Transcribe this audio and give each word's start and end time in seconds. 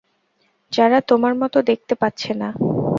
যারা 0.73 0.99
তোমার 1.09 1.33
মতো 1.41 1.57
দেখতে 1.69 1.93
পাচ্ছে 2.01 2.31
না? 2.33 2.49